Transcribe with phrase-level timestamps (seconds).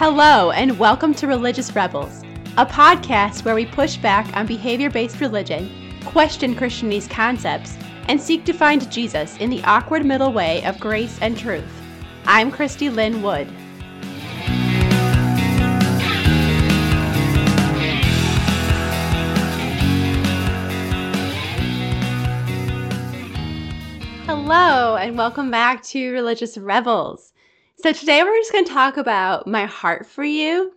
[0.00, 2.22] Hello, and welcome to Religious Rebels,
[2.56, 5.68] a podcast where we push back on behavior based religion,
[6.04, 7.76] question Christianity's concepts,
[8.06, 11.64] and seek to find Jesus in the awkward middle way of grace and truth.
[12.26, 13.48] I'm Christy Lynne Wood.
[24.26, 27.32] Hello, and welcome back to Religious Rebels.
[27.80, 30.74] So, today we're just going to talk about my heart for you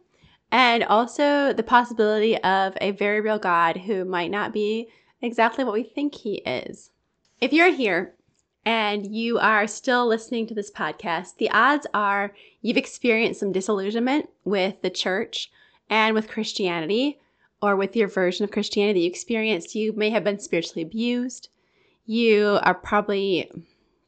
[0.52, 4.88] and also the possibility of a very real God who might not be
[5.20, 6.92] exactly what we think he is.
[7.40, 8.14] If you're here
[8.68, 14.30] and you are still listening to this podcast, the odds are you've experienced some disillusionment
[14.46, 15.50] with the church
[15.90, 17.20] and with Christianity
[17.64, 19.74] or with your version of Christianity that you experienced.
[19.74, 21.50] You may have been spiritually abused.
[22.06, 23.50] You are probably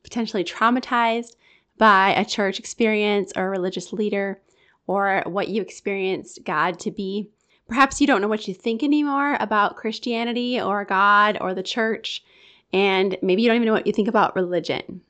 [0.04, 1.32] potentially traumatized
[1.78, 4.42] by a church experience or a religious leader
[4.88, 7.30] or what you experienced God to be.
[7.68, 12.24] Perhaps you don't know what you think anymore about Christianity or God or the church,
[12.72, 15.02] and maybe you don't even know what you think about religion.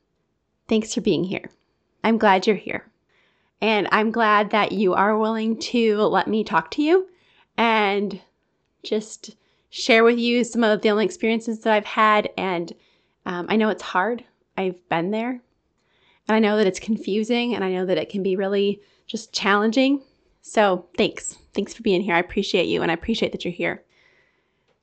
[0.68, 1.50] Thanks for being here.
[2.02, 2.90] I'm glad you're here.
[3.60, 7.08] And I'm glad that you are willing to let me talk to you
[7.56, 8.20] and
[8.82, 9.36] just
[9.70, 12.30] share with you some of the only experiences that I've had.
[12.36, 12.72] And
[13.26, 14.24] um, I know it's hard.
[14.56, 15.40] I've been there.
[16.28, 19.32] And I know that it's confusing and I know that it can be really just
[19.32, 20.02] challenging.
[20.40, 21.36] So thanks.
[21.54, 22.14] Thanks for being here.
[22.14, 23.84] I appreciate you and I appreciate that you're here.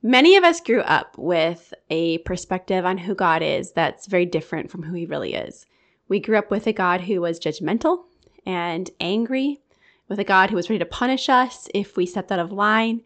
[0.02, 4.70] Many of us grew up with a perspective on who God is that's very different
[4.70, 5.66] from who he really is.
[6.08, 8.04] We grew up with a God who was judgmental
[8.44, 9.60] and angry,
[10.08, 13.02] with a God who was ready to punish us if we stepped out of line.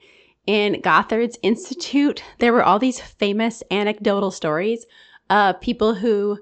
[0.47, 4.87] In Gothard's Institute, there were all these famous anecdotal stories
[5.29, 6.39] of people who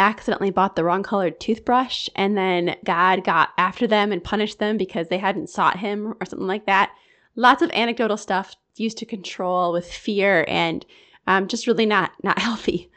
[0.00, 4.76] accidentally bought the wrong colored toothbrush and then God got after them and punished them
[4.76, 6.90] because they hadn't sought him or something like that.
[7.36, 10.84] Lots of anecdotal stuff used to control with fear and
[11.26, 12.90] um, just really not not healthy.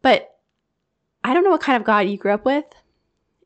[0.00, 0.38] But
[1.24, 2.66] I don't know what kind of God you grew up with.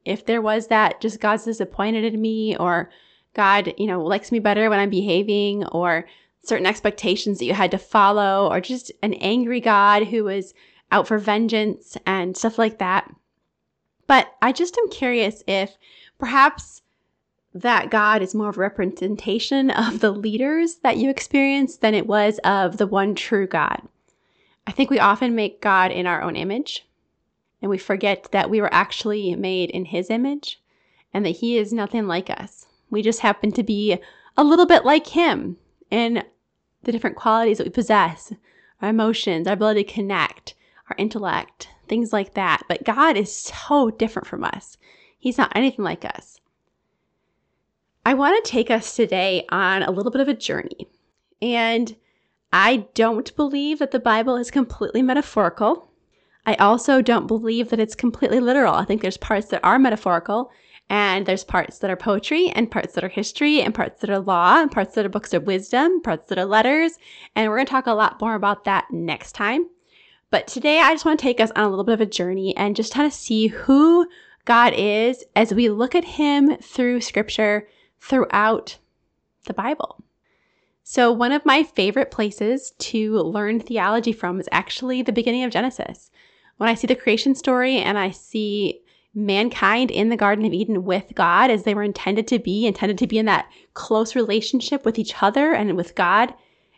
[0.05, 2.91] If there was that, just God's disappointed in me, or
[3.35, 6.07] God, you know, likes me better when I'm behaving, or
[6.43, 10.55] certain expectations that you had to follow, or just an angry God who was
[10.91, 13.11] out for vengeance and stuff like that.
[14.07, 15.77] But I just am curious if
[16.19, 16.83] perhaps
[17.55, 22.07] that God is more of a representation of the leaders that you experienced than it
[22.07, 23.83] was of the one true God.
[24.67, 26.87] I think we often make God in our own image,
[27.63, 30.61] and we forget that we were actually made in His image
[31.13, 32.67] and that He is nothing like us.
[32.91, 33.99] We just happen to be
[34.37, 35.57] a little bit like Him
[35.91, 36.23] in
[36.83, 38.33] the different qualities that we possess
[38.81, 40.55] our emotions, our ability to connect,
[40.91, 42.63] our intellect, things like that.
[42.69, 44.79] But God is so different from us.
[45.19, 46.41] He's not anything like us.
[48.07, 50.89] I want to take us today on a little bit of a journey.
[51.43, 51.95] And
[52.53, 55.91] I don't believe that the Bible is completely metaphorical.
[56.47, 58.75] I also don't believe that it's completely literal.
[58.75, 60.51] I think there's parts that are metaphorical,
[60.89, 64.19] and there's parts that are poetry, and parts that are history, and parts that are
[64.21, 66.93] law, and parts that are books of wisdom, parts that are letters.
[67.37, 69.69] And we're going to talk a lot more about that next time.
[70.31, 72.55] But today I just want to take us on a little bit of a journey
[72.57, 74.07] and just kind of see who
[74.45, 77.67] God is as we look at him through scripture
[78.01, 78.79] throughout
[79.47, 80.03] the Bible.
[80.83, 85.51] So, one of my favorite places to learn theology from is actually the beginning of
[85.51, 86.11] Genesis.
[86.57, 88.81] When I see the creation story and I see
[89.15, 92.99] mankind in the Garden of Eden with God as they were intended to be, intended
[92.99, 96.35] to be in that close relationship with each other and with God.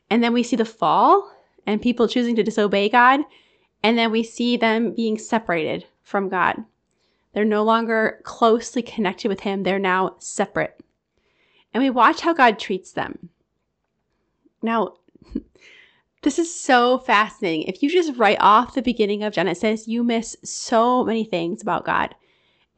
[0.09, 1.31] And then we see the fall
[1.67, 3.21] and people choosing to disobey God.
[3.83, 6.57] And then we see them being separated from God.
[7.33, 10.81] They're no longer closely connected with Him, they're now separate.
[11.73, 13.31] And we watch how God treats them.
[14.63, 14.95] Now,
[16.23, 17.63] this is so fascinating.
[17.63, 21.85] If you just write off the beginning of Genesis, you miss so many things about
[21.85, 22.15] God.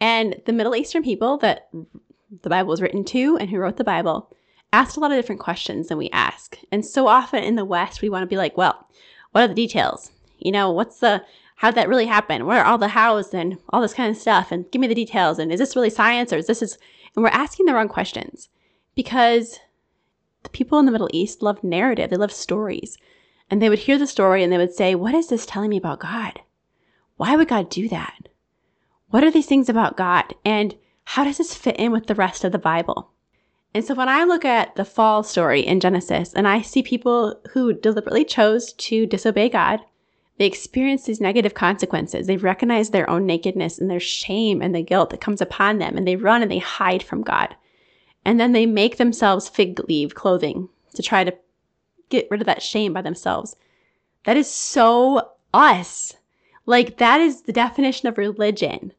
[0.00, 1.70] And the Middle Eastern people that
[2.42, 4.30] the Bible was written to and who wrote the Bible
[4.72, 6.58] asked a lot of different questions than we ask.
[6.70, 8.88] And so often in the West, we want to be like, well,
[9.32, 10.10] what are the details?
[10.38, 11.22] You know, what's the,
[11.56, 12.46] how'd that really happen?
[12.46, 14.50] Where are all the hows and all this kind of stuff?
[14.50, 15.38] And give me the details.
[15.38, 16.78] And is this really science or is this is,
[17.14, 18.48] and we're asking the wrong questions
[18.94, 19.58] because
[20.42, 22.10] the people in the Middle East love narrative.
[22.10, 22.98] They love stories.
[23.50, 25.76] And they would hear the story and they would say, what is this telling me
[25.76, 26.40] about God?
[27.16, 28.28] Why would God do that?
[29.10, 30.34] What are these things about God?
[30.44, 30.74] And
[31.04, 33.11] how does this fit in with the rest of the Bible?
[33.74, 37.40] And so when I look at the fall story in Genesis and I see people
[37.52, 39.80] who deliberately chose to disobey God,
[40.38, 42.26] they experience these negative consequences.
[42.26, 45.96] They recognize their own nakedness and their shame and the guilt that comes upon them,
[45.96, 47.54] and they run and they hide from God.
[48.24, 51.34] And then they make themselves fig leaf clothing to try to
[52.08, 53.56] get rid of that shame by themselves.
[54.24, 56.14] That is so us.
[56.66, 58.92] Like, that is the definition of religion.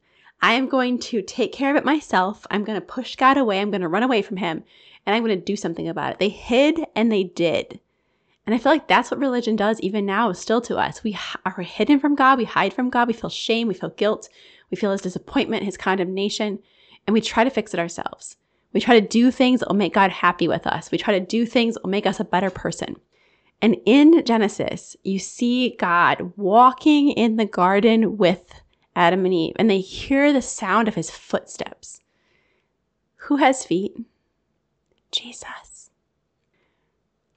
[0.44, 2.46] I am going to take care of it myself.
[2.52, 3.62] I'm going to push God away.
[3.62, 4.62] I'm going to run away from Him
[5.06, 6.20] and I'm going to do something about it.
[6.20, 7.80] They hid and they did.
[8.46, 11.02] And I feel like that's what religion does even now, still to us.
[11.02, 12.38] We are hidden from God.
[12.38, 13.08] We hide from God.
[13.08, 13.70] We feel shame.
[13.70, 14.28] We feel guilt.
[14.70, 16.60] We feel his disappointment, his condemnation,
[17.08, 18.36] and we try to fix it ourselves.
[18.74, 20.92] We try to do things that will make God happy with us.
[20.92, 22.98] We try to do things that will make us a better person.
[23.62, 28.62] And in Genesis, you see God walking in the garden with
[28.96, 32.02] Adam and Eve, and they hear the sound of his footsteps.
[33.16, 33.96] Who has feet?
[35.12, 35.90] Jesus.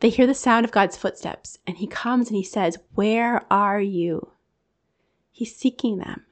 [0.00, 3.80] They hear the sound of God's footsteps, and he comes and he says, Where are
[3.80, 4.32] you?
[5.32, 6.24] He's seeking them.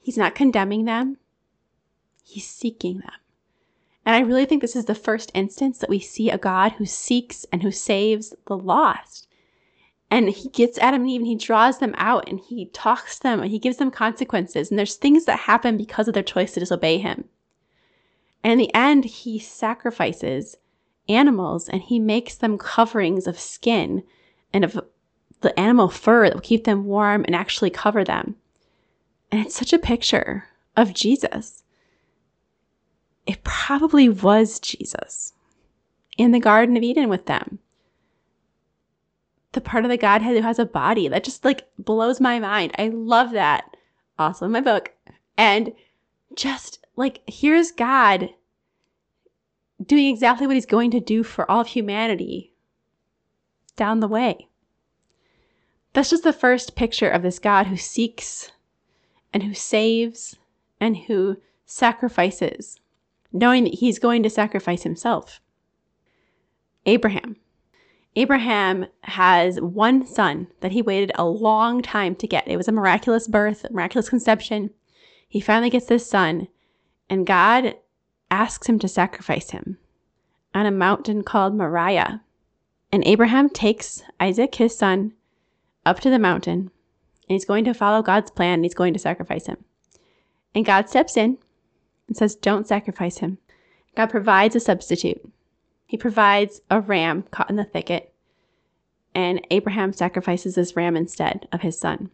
[0.00, 1.18] He's not condemning them,
[2.24, 3.12] he's seeking them.
[4.04, 6.86] And I really think this is the first instance that we see a God who
[6.86, 9.28] seeks and who saves the lost.
[10.12, 13.22] And he gets Adam and Eve and he draws them out and he talks to
[13.22, 14.68] them and he gives them consequences.
[14.68, 17.24] And there's things that happen because of their choice to disobey him.
[18.44, 20.58] And in the end, he sacrifices
[21.08, 24.02] animals and he makes them coverings of skin
[24.52, 24.78] and of
[25.40, 28.36] the animal fur that will keep them warm and actually cover them.
[29.30, 30.44] And it's such a picture
[30.76, 31.62] of Jesus.
[33.26, 35.32] It probably was Jesus
[36.18, 37.60] in the Garden of Eden with them.
[39.52, 42.72] The part of the Godhead who has a body that just like blows my mind.
[42.78, 43.76] I love that.
[44.18, 44.92] Also in my book.
[45.36, 45.72] And
[46.34, 48.30] just like, here's God
[49.84, 52.52] doing exactly what he's going to do for all of humanity
[53.76, 54.48] down the way.
[55.92, 58.52] That's just the first picture of this God who seeks
[59.32, 60.36] and who saves
[60.80, 62.80] and who sacrifices,
[63.32, 65.40] knowing that he's going to sacrifice himself.
[66.86, 67.36] Abraham.
[68.14, 72.46] Abraham has one son that he waited a long time to get.
[72.46, 74.70] It was a miraculous birth, a miraculous conception.
[75.28, 76.48] He finally gets this son,
[77.08, 77.74] and God
[78.30, 79.78] asks him to sacrifice him
[80.54, 82.22] on a mountain called Moriah.
[82.90, 85.14] And Abraham takes Isaac, his son,
[85.86, 86.70] up to the mountain
[87.28, 89.64] and he's going to follow God's plan and he's going to sacrifice him.
[90.54, 91.38] And God steps in
[92.06, 93.38] and says, Don't sacrifice him.
[93.96, 95.20] God provides a substitute.
[95.92, 98.14] He provides a ram caught in the thicket,
[99.14, 102.08] and Abraham sacrifices this ram instead of his son.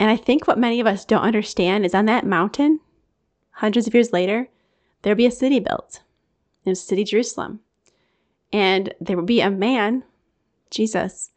[0.00, 2.80] And I think what many of us don't understand is on that mountain,
[3.52, 4.48] hundreds of years later,
[5.02, 6.02] there'll be a city built.
[6.64, 7.60] in city Jerusalem.
[8.52, 10.02] And there will be a man,
[10.68, 11.30] Jesus,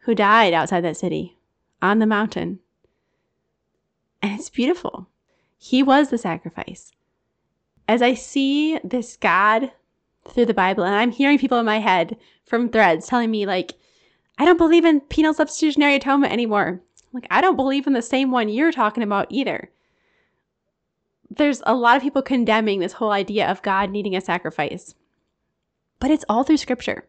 [0.00, 1.38] who died outside that city
[1.80, 2.58] on the mountain.
[4.20, 5.08] And it's beautiful.
[5.56, 6.92] He was the sacrifice.
[7.88, 9.72] As I see this God
[10.30, 13.74] through the Bible, and I'm hearing people in my head from threads telling me, like,
[14.38, 16.80] I don't believe in penal substitutionary atonement anymore.
[17.12, 19.70] Like, I don't believe in the same one you're talking about either.
[21.30, 24.94] There's a lot of people condemning this whole idea of God needing a sacrifice,
[25.98, 27.08] but it's all through scripture.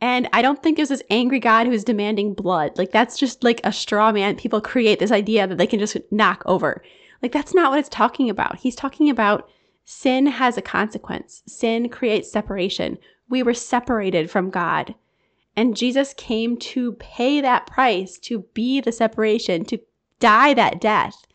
[0.00, 2.76] And I don't think there's this angry God who's demanding blood.
[2.78, 4.36] Like, that's just like a straw man.
[4.36, 6.82] People create this idea that they can just knock over.
[7.22, 8.56] Like, that's not what it's talking about.
[8.56, 9.48] He's talking about
[9.92, 12.96] sin has a consequence, sin creates separation.
[13.28, 14.94] We were separated from God.
[15.56, 19.80] And Jesus came to pay that price, to be the separation, to
[20.20, 21.26] die that death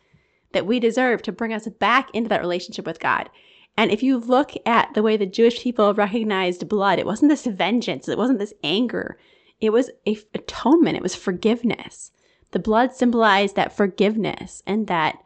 [0.52, 3.28] that we deserve to bring us back into that relationship with God.
[3.76, 7.44] And if you look at the way the Jewish people recognized blood, it wasn't this
[7.44, 9.18] vengeance, it wasn't this anger.
[9.60, 12.10] It was a atonement, it was forgiveness.
[12.52, 15.18] The blood symbolized that forgiveness and that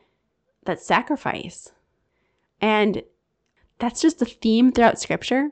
[0.64, 1.70] that sacrifice.
[2.60, 3.04] And
[3.80, 5.50] that's just the theme throughout scripture.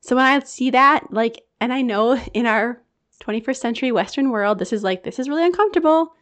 [0.00, 2.80] So when I see that, like, and I know in our
[3.22, 6.14] 21st century Western world, this is like, this is really uncomfortable.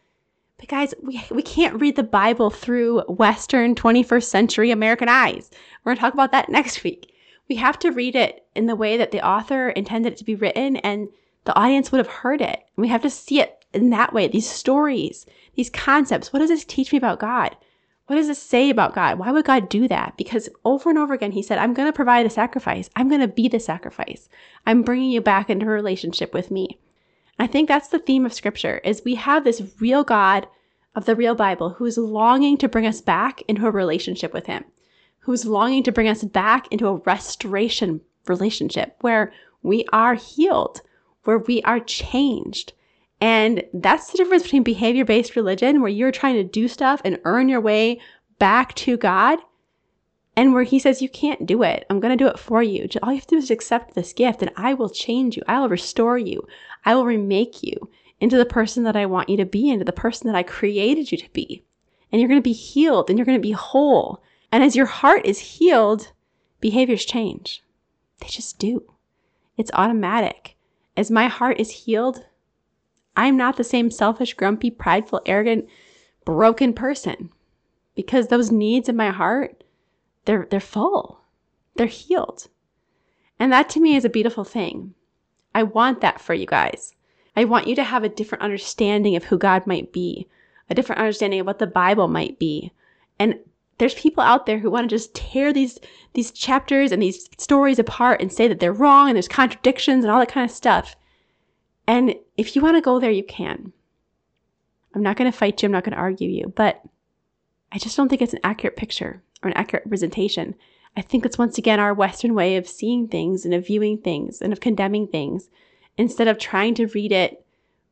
[0.57, 5.51] But guys, we, we can't read the Bible through Western 21st century American eyes.
[5.83, 7.13] We're going to talk about that next week.
[7.47, 10.35] We have to read it in the way that the author intended it to be
[10.35, 11.09] written and
[11.43, 12.63] the audience would have heard it.
[12.75, 14.27] We have to see it in that way.
[14.27, 15.25] These stories,
[15.55, 16.33] these concepts.
[16.33, 17.55] What does this teach me about God?
[18.07, 19.17] What does this say about God?
[19.17, 20.15] Why would God do that?
[20.15, 22.89] Because over and over again, he said, I'm going to provide a sacrifice.
[22.95, 24.29] I'm going to be the sacrifice.
[24.65, 26.77] I'm bringing you back into a relationship with me.
[27.39, 30.47] I think that's the theme of scripture is we have this real God
[30.95, 34.63] of the real Bible who's longing to bring us back into a relationship with him,
[35.19, 39.33] who's longing to bring us back into a restoration relationship where
[39.63, 40.81] we are healed,
[41.23, 42.73] where we are changed.
[43.25, 47.19] And that's the difference between behavior based religion, where you're trying to do stuff and
[47.23, 47.99] earn your way
[48.37, 49.39] back to God,
[50.35, 51.87] and where he says, You can't do it.
[51.89, 52.87] I'm going to do it for you.
[53.01, 55.41] All you have to do is accept this gift, and I will change you.
[55.47, 56.47] I will restore you.
[56.85, 57.89] I will remake you
[58.19, 61.11] into the person that I want you to be, into the person that I created
[61.11, 61.63] you to be.
[62.11, 64.21] And you're going to be healed and you're going to be whole.
[64.51, 66.11] And as your heart is healed,
[66.61, 67.63] behaviors change.
[68.19, 68.83] They just do.
[69.57, 70.57] It's automatic.
[70.95, 72.23] As my heart is healed,
[73.15, 75.67] I'm not the same selfish, grumpy, prideful, arrogant,
[76.25, 77.29] broken person
[77.95, 79.63] because those needs in my heart,
[80.25, 81.21] they're, they're full.
[81.75, 82.47] They're healed.
[83.39, 84.93] And that to me is a beautiful thing.
[85.53, 86.93] I want that for you guys.
[87.35, 90.27] I want you to have a different understanding of who God might be,
[90.69, 92.71] a different understanding of what the Bible might be.
[93.19, 93.39] And
[93.77, 95.79] there's people out there who want to just tear these
[96.13, 100.11] these chapters and these stories apart and say that they're wrong and there's contradictions and
[100.11, 100.95] all that kind of stuff.
[101.87, 103.71] And if you want to go there, you can.
[104.93, 106.81] I'm not going to fight you, I'm not going to argue you, but
[107.71, 110.55] I just don't think it's an accurate picture or an accurate representation.
[110.95, 114.41] I think it's once again our Western way of seeing things and of viewing things
[114.41, 115.49] and of condemning things
[115.97, 117.45] instead of trying to read it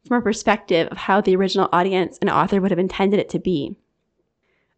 [0.07, 3.39] from a perspective of how the original audience and author would have intended it to
[3.39, 3.75] be.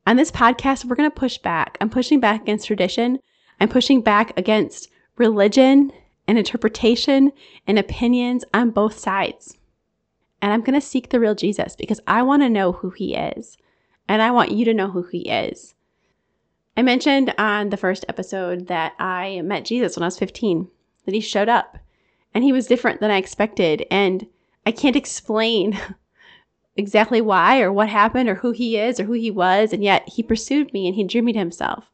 [0.07, 1.77] On this podcast, we're going to push back.
[1.81, 3.19] I'm pushing back against tradition.
[3.59, 5.91] I'm pushing back against religion
[6.27, 7.31] and interpretation
[7.67, 9.57] and opinions on both sides.
[10.41, 13.15] And I'm going to seek the real Jesus because I want to know who he
[13.15, 13.57] is.
[14.07, 15.73] And I want you to know who he is.
[16.77, 20.67] I mentioned on the first episode that I met Jesus when I was 15,
[21.05, 21.77] that he showed up
[22.33, 23.85] and he was different than I expected.
[23.89, 24.27] And
[24.65, 25.79] I can't explain
[26.75, 29.71] exactly why or what happened or who he is or who he was.
[29.71, 31.89] And yet he pursued me and he drew me to himself.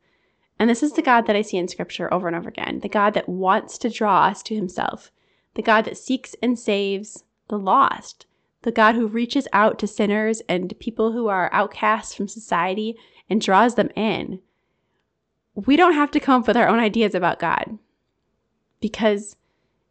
[0.62, 2.88] And this is the God that I see in scripture over and over again the
[2.88, 5.12] God that wants to draw us to himself,
[5.56, 8.28] the God that seeks and saves the lost,
[8.62, 12.96] the God who reaches out to sinners and people who are outcasts from society
[13.28, 14.40] and draws them in.
[15.56, 17.80] We don't have to come up with our own ideas about God
[18.82, 19.38] because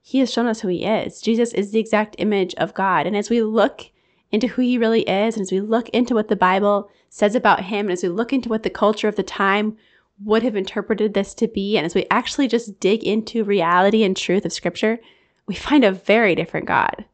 [0.01, 1.21] he has shown us who he is.
[1.21, 3.09] Jesus is the exact image of God.
[3.09, 3.91] And as we look
[4.31, 7.65] into who he really is, and as we look into what the Bible says about
[7.65, 9.77] him, and as we look into what the culture of the time
[10.25, 14.17] would have interpreted this to be, and as we actually just dig into reality and
[14.17, 14.99] truth of Scripture,
[15.47, 17.05] we find a very different God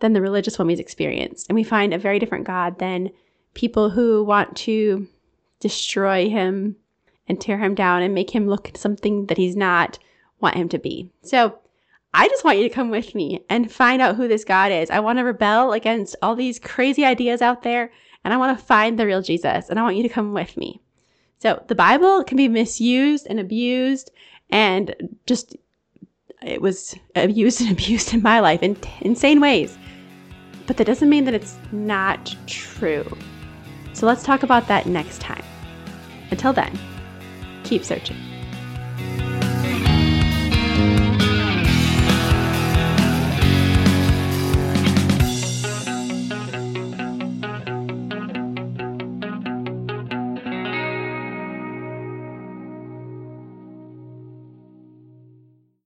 [0.00, 1.48] than the religious we've experienced.
[1.48, 3.10] And we find a very different God than
[3.54, 5.08] people who want to
[5.60, 6.76] destroy him
[7.26, 9.98] and tear him down and make him look something that he's not,
[10.40, 11.10] want him to be.
[11.22, 11.58] So,
[12.14, 14.88] I just want you to come with me and find out who this God is.
[14.88, 17.92] I want to rebel against all these crazy ideas out there
[18.24, 20.56] and I want to find the real Jesus and I want you to come with
[20.56, 20.80] me.
[21.38, 24.10] So the Bible can be misused and abused
[24.50, 24.94] and
[25.26, 25.56] just
[26.42, 29.78] it was abused and abused in my life in t- insane ways.
[30.66, 33.06] But that doesn't mean that it's not true.
[33.94, 35.44] So let's talk about that next time.
[36.30, 36.78] Until then,
[37.64, 38.16] keep searching.